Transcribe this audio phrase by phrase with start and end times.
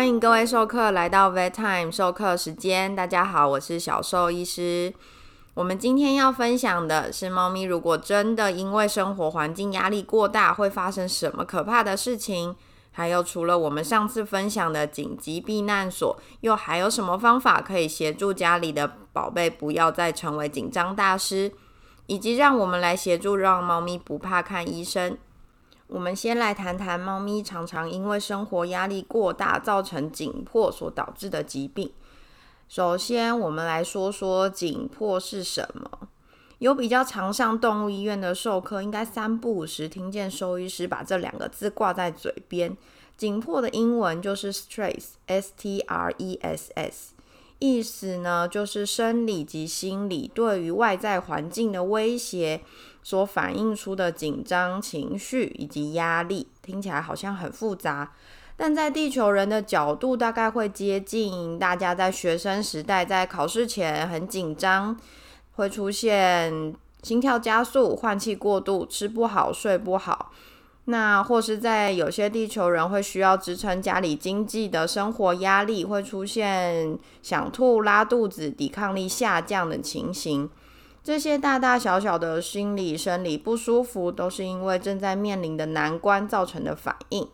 [0.00, 2.96] 欢迎各位授课来到 Vet Time 授课时间。
[2.96, 4.94] 大家好，我是小兽医师。
[5.52, 12.56] 我们今天要分享的是，猫咪如果真的因为生活环境压力过大，会发生什么可怕的事情？
[12.92, 21.52] 还有，除了我们上次分享的紧急避难所，又还有什么方法可以协助家里的宝贝不要再成为紧张大师？
[22.06, 25.18] 以及让我们来协助让猫咪不怕看医生。
[25.92, 31.90] 我们先来谈谈猫咪常常因为生活压力过大造成紧迫所导致的疾病。
[32.68, 36.08] 首先，我们来说说紧迫是什么。
[36.60, 42.76] 有比较常上动物医院的授课，应该三不五时听见兽医师把这两个字挂在嘴边。
[43.16, 47.14] 紧迫的英文就是 stress，s t r e s s，
[47.60, 52.60] 意思呢就是生理及心理对于外在环境的威胁。
[53.02, 58.12] 所反映出的紧张情绪以及压力，听起来好像很复杂，
[58.58, 64.94] 但在地球人的角度，大概会接近大家在学生时代在考试前很紧张，
[65.52, 70.30] 会出现心跳加速、换气过度、吃不好、睡不好。
[70.86, 80.50] 那或是在有些地球人会需要支撑家里经济的生活压力，会出现想吐、拉肚子、抵抗力下降的情形。
[81.02, 87.28] 这些大大小小的心理生理不舒服，都是因为正在面临的难关造成的反应。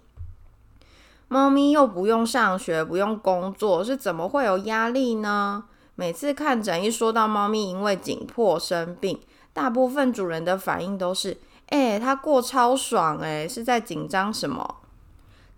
[1.29, 5.65] 猫咪又不用上学，不用工作，是怎么会有压力呢？
[5.97, 9.19] 每次看诊一说到猫咪因为紧迫生病，
[9.53, 14.77] 大部分主人的反应都是：哎，它过超爽，哎，是在紧张什么？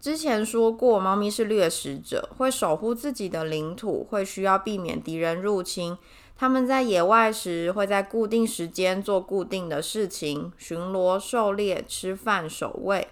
[0.01, 5.99] 之前说过，猫咪是掠食者，会守护自己的领土，会需要避免敌人入侵。
[6.37, 13.09] 他们在野外时，会在固定时间做固定的事情，巡逻、狩猎、吃饭、守卫。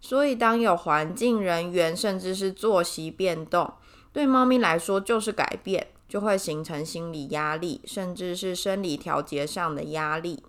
[0.00, 3.72] 所以，当有环境、人员，甚至是作息变动，
[4.12, 10.44] 对猫咪来说就是改变，就会形成心理压力，甚至是生理调节上的压力。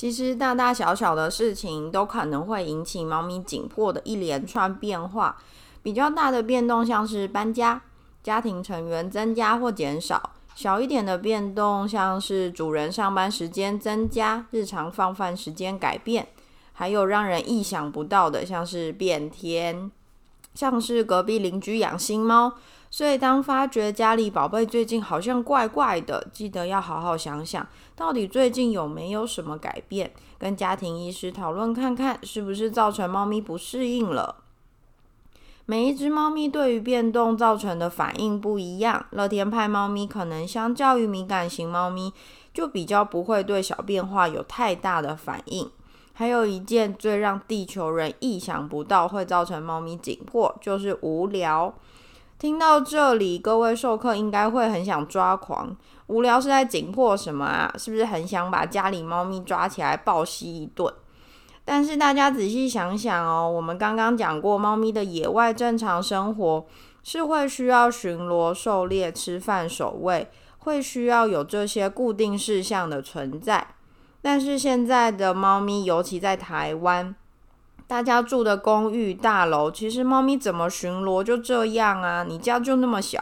[0.00, 5.36] 其实，大大小小的事情都可能会引起猫咪紧迫的一连串变化。
[5.82, 7.82] 比较大的变动，像是搬家、
[8.22, 10.30] 家庭成员增加或减少。
[10.54, 16.28] 小一点的变动，像是主人上班时间增加、日常放饭时间改变，
[16.72, 19.90] 还有让人意想不到的，像是变天，
[20.54, 22.54] 像是隔壁邻居养新猫，
[22.92, 27.64] 所以当发觉家里宝贝最近好像怪怪的，记得要好好想想，
[27.94, 34.36] 到底最近有没有什么改变，跟家庭医师讨论看看，是不是造成猫咪不适应了。
[35.66, 39.06] 每一只猫咪对于变动造成的反应不一样。
[39.10, 42.12] 乐天派猫咪可能相较于敏感型猫咪，
[42.52, 45.70] 就比较不会对小变化有太大的反应。
[46.12, 51.72] 还有一件最让地球人意想不到会造成猫咪紧迫，就是无聊。
[52.40, 55.76] 听到这里，各位授课应该会很想抓狂。
[56.06, 57.70] 无聊是在紧迫什么啊？
[57.76, 60.90] 是不是很想把家里猫咪抓起来暴吸一顿？
[61.66, 66.64] 但是大家仔细想想哦，我们刚刚讲过，猫咪的野外正常生活
[67.02, 70.26] 是会需要巡逻、狩猎、吃饭、守卫，
[70.60, 73.74] 会需要有这些固定事项的存在。
[74.22, 77.14] 但是现在的猫咪，尤其在台湾，
[77.90, 82.22] 大家住的公寓大楼，其实猫咪怎么巡逻就这样啊？
[82.22, 83.20] 你家就那么小，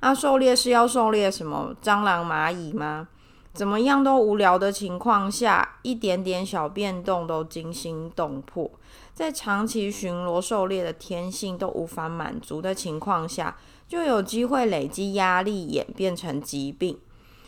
[0.00, 3.06] 啊，狩猎是要狩猎什么蟑螂、蚂蚁吗？
[3.54, 8.68] 怎么样都无聊的情况下，一点点小变动都惊心动魄。
[9.14, 16.98] 在长期巡逻狩猎的天性都无法满足的情况下，就有机会累积压力，演变成疾病。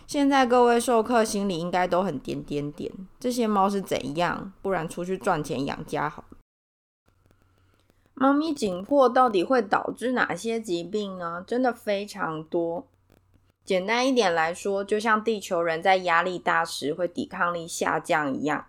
[0.07, 4.53] 现在各位授课心里应该都很点点点，这些猫是怎样？
[4.63, 6.23] 不然出去赚钱养家好。
[8.15, 11.45] 猫咪紧迫到底会导致哪些疾病呢？
[11.47, 12.87] 真的非常多。
[13.65, 18.67] 简单一点来说，就像地球人在压力大时会抵抗力下降一样。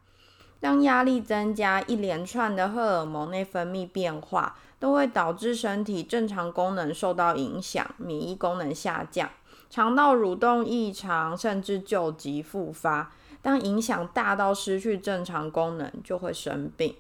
[0.60, 9.30] 当压力增加，一连串的荷尔蒙内分泌变化都会导致身体正常功能受到影响，免疫功能下降，
[9.70, 13.12] 肠道蠕动异常，甚至救急复发。
[13.44, 16.96] 当影响大到失去正常功能，就会生病。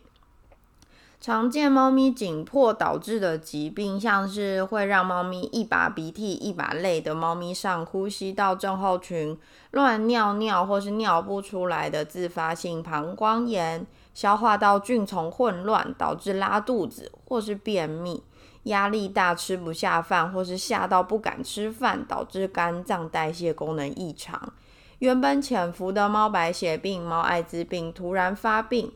[1.25, 9.35] 常见猫咪紧迫导致的疾病，像是会让猫咪一把鼻涕一把泪的猫咪上呼吸道症候群、
[9.71, 18.21] 乱尿尿或是尿不出来的自发性膀胱炎、消化道菌丛混乱导致拉肚子或是便秘、
[18.65, 24.53] 压力大吃不下饭或是吓到不敢吃饭导致肝脏代谢功能异常、
[24.99, 28.91] 原本潜伏的猫白血病、猫艾滋病突然发病。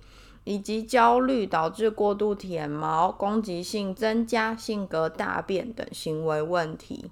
[0.49, 7.11] 以及焦虑导致过度舔毛、攻击性增加、性格大变等行为问题。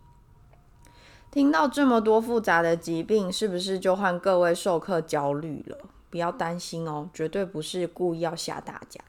[1.29, 5.77] 听到这么多复杂的疾病，是不是就换各位授课焦虑了？
[6.09, 8.99] 不要担心哦，绝对不是故意要吓大家。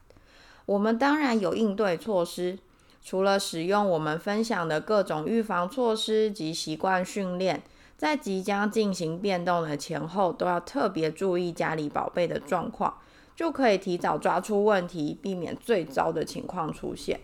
[0.67, 2.59] 我们当然有应对措施，
[3.03, 7.63] 除了使用我们分享的各种预防措施及习惯训练，
[7.97, 12.99] 在即将进行变动的前后，都要特别注意家里宝贝的状况，
[13.39, 17.21] 就可以提早抓出问题，避免最糟的情况出现。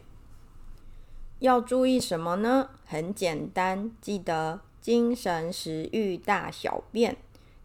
[1.41, 2.69] 要注意什么呢？
[2.87, 7.17] 很简单，记得精神、食欲、大小便。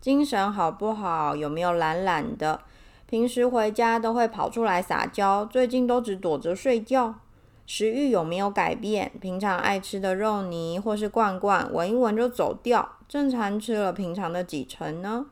[0.01, 1.35] 精神好不好？
[1.35, 2.61] 有没有懒懒的？
[3.05, 7.19] 平时回家都会跑出来撒娇，最近都只躲着睡觉。
[7.67, 9.11] 食欲有没有改变？
[9.21, 15.27] 平常爱吃的肉泥或是罐罐，闻一闻就走掉，正常吃了平常的几成呢？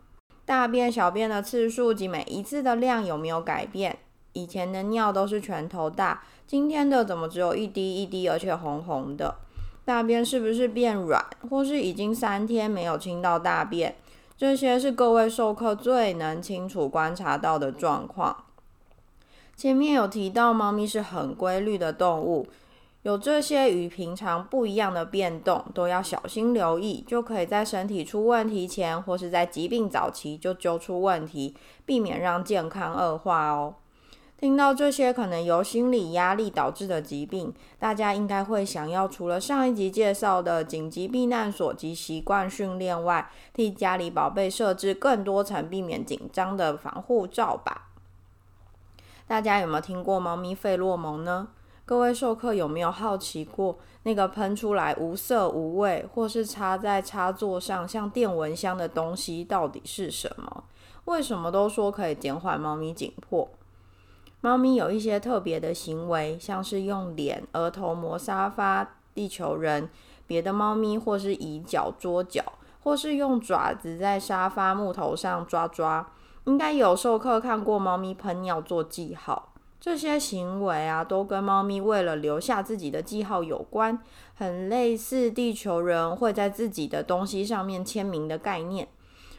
[0.48, 4.00] 大便、小便的次数及每一次的量有没有改变？
[4.32, 9.36] 以前的尿都是拳头大，今天的怎么只有一滴一滴，而且红红的？
[9.84, 13.96] 大便是不是变软，或是已经三天没有清到大便？
[14.38, 18.46] 这些是各位授课最能清楚观察到的状况。
[19.58, 22.48] 前面有提到，猫咪是很规律的动物，
[23.08, 31.56] 有这些与平常不一样的变动，都要小心留意，就可以在身体出问题前，或是在疾病早期就揪出问题，
[31.86, 33.76] 避免让健康恶化哦。
[34.38, 47.88] 听到这些可能由心理压力导致的疾病，大家应该会想要除了上一集介绍的紧急避难所及习惯训练外，替家里宝贝设置更多层避免紧张的防护罩吧。
[49.26, 51.48] 大家有没有听过猫咪费洛蒙呢？
[51.88, 60.66] 各位授课有没有好奇过，那个喷出来无色无味，或是插在插座上像电蚊香的东西到底是什么？
[61.06, 63.50] 为什么都说可以减缓猫咪紧迫？
[64.42, 69.88] 猫咪有一些特别的行为，像是用脸、额头磨沙发、地球人；
[70.28, 72.44] 别的猫咪或是以脚捉脚，
[72.84, 76.06] 或是用爪子在沙发木头上抓抓。
[76.44, 84.00] 应该有授课看过猫咪喷尿做记号，这些行为啊，都跟猫咪为了留下自己的记号有关，
[84.36, 88.88] 很类似地球人会在自己的东西上面签名的概念。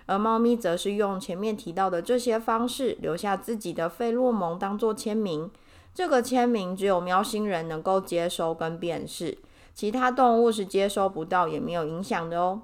[0.07, 5.51] 而猫咪则是用前面提到的这些方式留下自己的费洛蒙当做签名。
[5.93, 9.37] 这个签名只有喵星人能够接收跟辨识，
[9.75, 12.63] 其他动物是接收不到也没有影响的哦。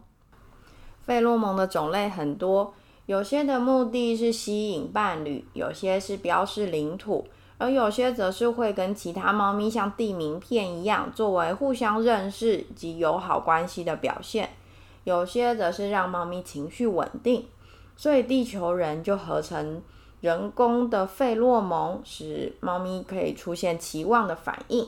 [1.03, 2.73] 费洛蒙的种类很多，
[3.07, 7.27] 有些的目的是吸引伴侣，有些是标示领土，
[7.65, 14.51] 而有些则是会跟其他猫咪像递名片一样，作为互相认识及友好关系的表现。
[15.05, 17.47] 有些则是让猫咪情绪稳定，
[17.97, 19.81] 所以地球人就合成
[20.21, 24.87] 人工的费洛蒙，使猫咪可以出现期望的反应。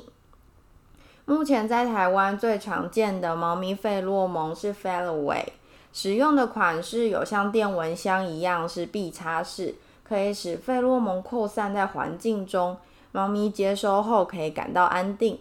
[1.25, 5.53] 目前在台湾最常见的猫咪费洛蒙是 f e l l a w a y
[5.95, 9.75] 使用的款式有像电蚊香一样是必插式，
[10.07, 12.77] 可以使费洛蒙扩散在环境中，
[13.11, 15.39] 猫咪接收后可以感到安定。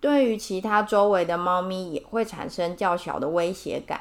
[0.00, 4.00] 对于其他周围的猫咪也会产生较小的威胁感。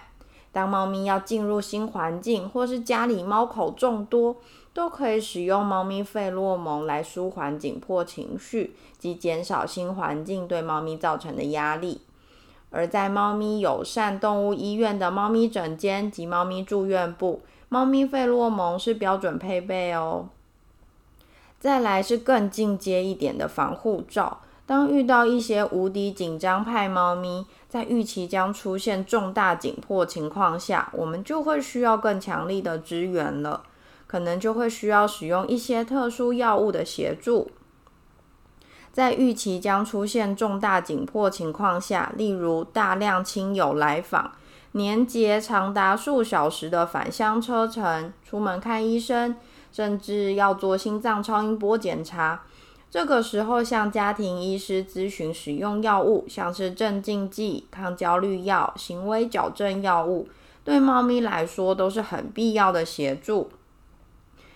[0.53, 4.37] 当猫咪要进入新环境，或是家里猫口众多，
[4.73, 12.01] 都可以使用猫咪费洛蒙来舒缓紧迫情绪及减少新环境对猫咪造成的压力。
[12.71, 20.29] 而在猫咪友善动物医院的猫咪诊间及猫咪住院部，猫咪费洛蒙是标准配备哦。
[21.59, 24.41] 再来是更进阶一点的防护罩。
[24.65, 33.63] 当遇到一些无敌紧张派猫咪，在预期将出现重大紧迫情况下，我们就会需要更强力的支援了，
[34.05, 37.49] 可能就会需要使用一些特殊药物的协助。
[38.91, 44.33] 在预期将出现重大紧迫情况下，例如大量亲友来访、
[44.73, 49.35] 年节长达数小时的返乡车程、出门看医生，
[49.71, 52.43] 甚至要做心脏超音波检查。
[52.91, 60.27] 这个时候，向家庭医师咨询使用药物，像是镇静剂、抗焦虑药、行为矫正药物，
[60.63, 63.49] 对猫咪来说都是很必要的协助。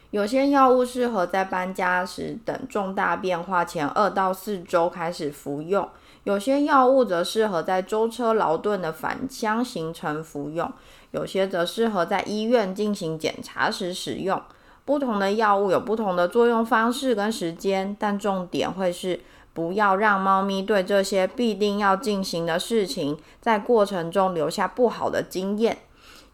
[0.10, 5.88] 有些药物适合在搬家时等重大变化前二到四周开始服用，
[6.24, 10.72] 有些药物则适合在舟车劳顿的返乡行程服用，
[11.12, 14.42] 有些则适合在医院进行检查时使用。
[14.86, 19.22] 不同的药物有不同的作用方式跟时间，但重点会是
[19.54, 25.80] 不要让猫咪对这些必定要进行的事情，在过程中留下不好的经验，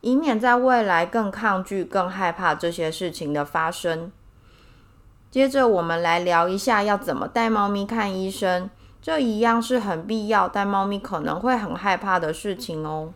[0.01, 4.11] 以免在未来更抗拒、更害怕这些事情的发生。
[5.29, 8.69] 接着，我们来聊一下要怎么带猫咪看医生。
[9.01, 13.13] 这一样是很必要，但猫咪可能会很害怕的事情哦。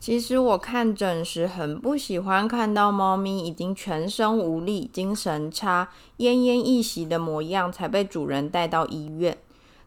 [0.00, 5.88] 其实我看诊时很不喜欢看到猫咪已经全身无力、精神差、
[6.18, 9.38] 奄奄一息的模样才被主人带到医院，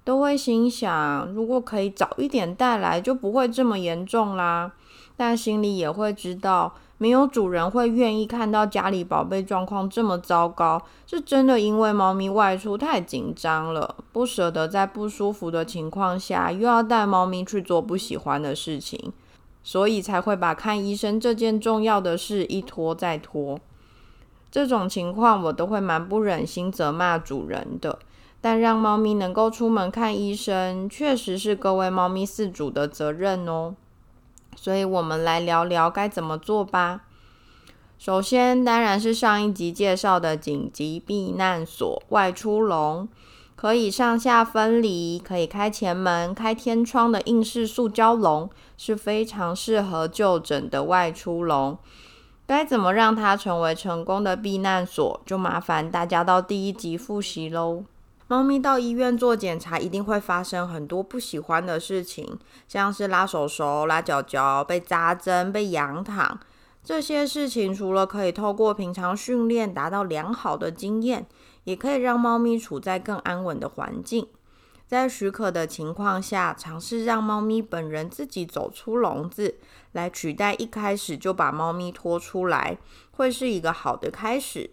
[0.04, 4.72] 都会心想，如果可以早一点带来，就不会这么严重啦。
[5.18, 6.76] 但心里也会知道。
[6.98, 19.12] 没有主人会愿意看到家里宝贝状况这么糟糕，是真的因为猫咪外出太紧张了，不舍得在不舒服的情况下又要带猫咪去做不喜欢的事情，
[19.62, 23.60] 所以才会把看医生这件重要的事一拖再拖。
[24.50, 28.00] 这种情况我都会蛮不忍心责骂主人的，
[28.40, 33.76] 但让猫咪能够出门看医生，确实是各位猫咪饲主的责任哦。
[34.56, 37.02] 所以，我们来聊聊该怎么做吧。
[37.98, 43.08] 首先，当然是上一集介绍的紧急避难所外出笼，
[43.56, 51.78] 可以上下分离，可以开前门、开天窗的硬式塑胶笼，是非常适合就诊的外出笼。
[52.46, 57.86] 该怎么让它成为成功的避难所，就麻烦大家到第一集复习喽。
[58.28, 66.40] 猫咪到医院做检查，一定会发生很多不喜欢的事情，像是拉手手、拉脚脚、被扎针、被仰躺。
[66.84, 71.28] 这些事情除了可以透过平常训练达到良好的经验，
[71.66, 74.28] 也可以让猫咪处在更安稳的环境。
[74.88, 79.60] 在许可的情况下，尝试让猫咪本人自己走出笼子，
[79.92, 82.80] 来取代一开始就把猫咪拖出来，
[83.12, 84.72] 会是一个好的开始。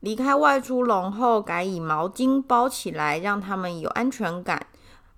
[0.00, 4.66] 离开外出笼后，改以毛巾包起来，让它们有安全感。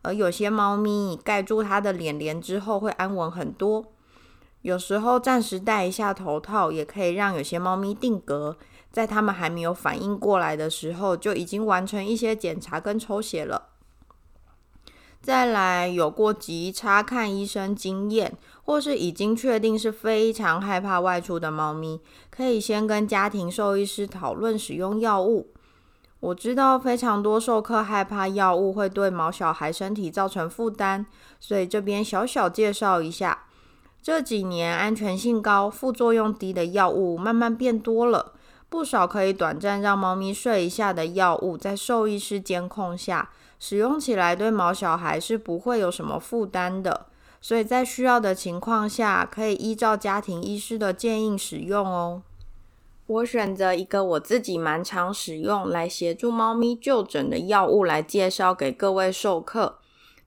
[0.02, 3.84] 而有些猫咪盖住它的脸帘之后，会安稳很多。
[4.62, 8.56] 有时候暂时戴一下头套，也可以让有些猫咪定格，
[8.90, 13.70] 在它们还没有反应过来的时候，就已经完成一些检查跟抽血了。
[15.20, 18.34] 再来，有过急差看医生经验，
[18.64, 25.48] 或是已经确定是非常害怕外出的猫咪，可以先跟家庭兽医师讨论使用药物。
[26.20, 31.04] 我知道非常多兽客害怕药物会对毛小孩身体造成负担，
[31.38, 33.46] 所以这边小小介绍一下，
[34.02, 38.32] 这几年安全性高、副作用低的药物慢慢变多了，
[38.68, 43.30] 不少可以短暂让猫咪睡一下的药物，在兽医师监控下。
[43.60, 47.06] 使用起来对毛小孩是不会有什么负担的，
[47.40, 52.22] 所以在需要的情况下，可以依照家庭医师的建议使用哦。
[53.06, 59.78] 我选择一个我自己蛮常使用来协助猫咪就诊的药物来介绍给各位授课，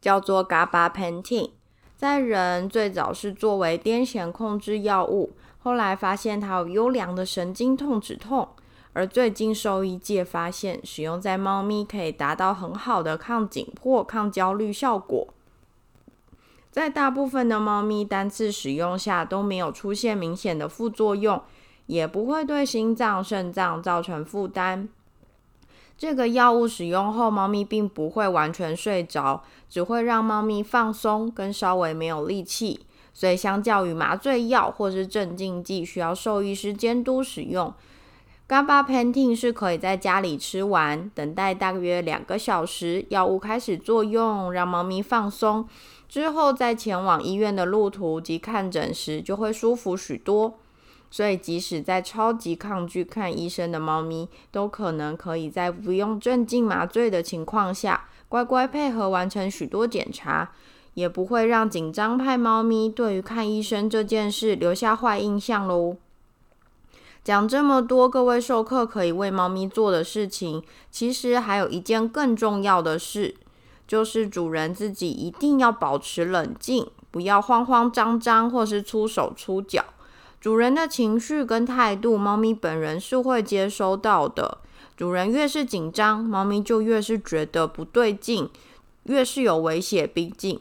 [0.01, 1.51] 叫做 Gabapentin。
[1.95, 5.31] 在人最早是作为癫痫控制药物，
[5.63, 8.49] 后来发现它有优良的神经痛止痛。
[8.93, 15.27] 而最近兽医界发现，使用在猫咪可以达到很好的抗紧迫、抗焦虑效果。
[16.69, 21.41] 在大部分的猫咪单次使用下都没有出现明显的副作用，
[21.85, 24.89] 也不会对心脏、肾脏造成负担。
[25.97, 32.85] 这个药物使用后，猫咪并不会完全睡着，只会让猫咪放松跟稍微没有力气。
[33.13, 37.73] 所以，相较于麻醉药或是镇静剂，需要兽医师监督使用。
[38.47, 45.67] Gabapentin 是可以在家里吃完，等待大约两个小时，药物开始作用，让猫咪放松
[46.09, 50.59] 之后，在前往医院的路途及看诊时就会舒服许多。
[51.09, 60.51] 所以，即使在超级抗拒看医生的猫咪，都可能可以在不用镇静麻醉的情况下，乖乖配合完成许多检查，
[60.93, 65.97] 也不会让紧张派猫咪对于看医生这件事留下坏印象喽。
[67.23, 73.35] 讲这么多，各位授课可以为猫咪做的事情，其实还有一件更重要的事，
[73.87, 79.85] 就是主人自己一定要保持冷静，不要慌慌张张或是出手出脚。
[80.39, 84.57] 主人的情绪跟态度，猫咪本人是会接收到的。
[84.97, 88.49] 主人越是紧张，猫咪就越是觉得不对劲，
[89.03, 90.59] 越是有危险逼近。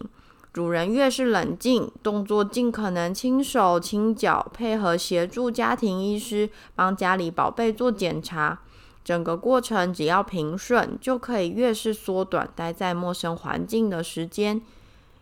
[0.52, 8.58] 主人越是冷静，动作尽可能轻手轻脚，配合协助家庭医师帮家里宝贝做检查，
[9.04, 14.60] 整个过程只要平顺，就可以越是缩短待在陌生环境的时间，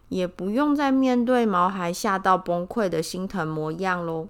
[0.08, 4.28] 也不用再面对毛孩吓到崩溃的心疼模样喽。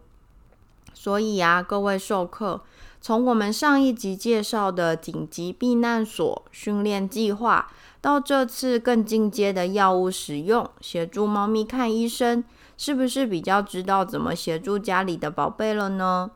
[0.93, 2.61] 所以啊，各位授课，
[3.01, 7.71] 从我们上一集介绍的紧急避难所训练计划。
[8.01, 12.45] 到这次更进阶的药物使用，协助猫咪看医生，
[12.77, 16.31] 是不是比较知道怎么协助家里的宝贝了呢？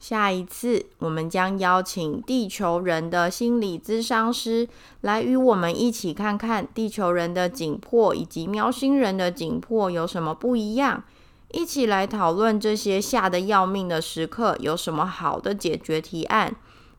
[0.00, 4.68] 下一次，我们将邀请地球人的心理咨商师
[5.00, 11.04] 来与我们一起看看地球人的紧迫以及喵星人的紧迫有什么不一样，
[11.52, 16.54] 一起来讨论这些吓得要命的时刻有什么好的解决提案。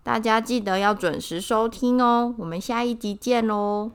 [0.06, 3.90] 大家记得要准时收听哦，我们下一集见喽。